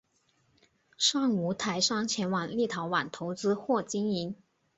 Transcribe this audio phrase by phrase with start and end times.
[0.97, 4.35] 尚无台商前往立陶宛投资或经营。